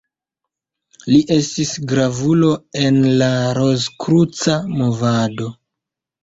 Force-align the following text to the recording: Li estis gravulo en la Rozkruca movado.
Li 1.15 1.19
estis 1.35 1.73
gravulo 1.91 2.49
en 2.85 2.97
la 3.21 3.29
Rozkruca 3.59 4.57
movado. 4.81 5.53